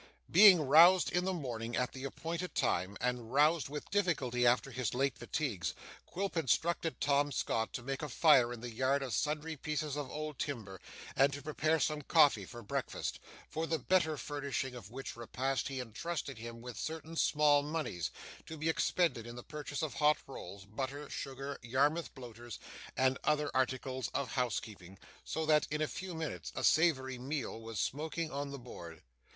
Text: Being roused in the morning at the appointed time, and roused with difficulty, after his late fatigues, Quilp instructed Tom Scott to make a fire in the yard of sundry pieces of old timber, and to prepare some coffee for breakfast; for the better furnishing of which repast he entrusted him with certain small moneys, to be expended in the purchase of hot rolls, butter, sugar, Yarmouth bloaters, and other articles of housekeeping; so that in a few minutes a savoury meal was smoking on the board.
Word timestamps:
Being 0.31 0.61
roused 0.61 1.11
in 1.11 1.25
the 1.25 1.31
morning 1.33 1.75
at 1.75 1.91
the 1.91 2.05
appointed 2.05 2.55
time, 2.55 2.97
and 2.99 3.31
roused 3.31 3.69
with 3.69 3.91
difficulty, 3.91 4.47
after 4.47 4.71
his 4.71 4.95
late 4.95 5.15
fatigues, 5.15 5.75
Quilp 6.07 6.35
instructed 6.35 6.99
Tom 6.99 7.31
Scott 7.31 7.71
to 7.73 7.83
make 7.83 8.01
a 8.01 8.09
fire 8.09 8.51
in 8.51 8.61
the 8.61 8.71
yard 8.71 9.03
of 9.03 9.13
sundry 9.13 9.55
pieces 9.55 9.95
of 9.95 10.09
old 10.09 10.39
timber, 10.39 10.81
and 11.15 11.31
to 11.33 11.43
prepare 11.43 11.79
some 11.79 12.01
coffee 12.01 12.45
for 12.45 12.63
breakfast; 12.63 13.19
for 13.47 13.67
the 13.67 13.77
better 13.77 14.17
furnishing 14.17 14.73
of 14.73 14.89
which 14.89 15.15
repast 15.15 15.67
he 15.67 15.79
entrusted 15.79 16.39
him 16.39 16.61
with 16.61 16.79
certain 16.79 17.15
small 17.15 17.61
moneys, 17.61 18.09
to 18.47 18.57
be 18.57 18.69
expended 18.69 19.27
in 19.27 19.35
the 19.35 19.43
purchase 19.43 19.83
of 19.83 19.93
hot 19.93 20.17
rolls, 20.25 20.65
butter, 20.65 21.07
sugar, 21.11 21.59
Yarmouth 21.61 22.11
bloaters, 22.15 22.57
and 22.97 23.19
other 23.23 23.51
articles 23.53 24.07
of 24.15 24.31
housekeeping; 24.31 24.97
so 25.23 25.45
that 25.45 25.67
in 25.69 25.79
a 25.79 25.87
few 25.87 26.15
minutes 26.15 26.51
a 26.55 26.63
savoury 26.63 27.19
meal 27.19 27.61
was 27.61 27.79
smoking 27.79 28.31
on 28.31 28.49
the 28.49 28.57
board. 28.57 29.03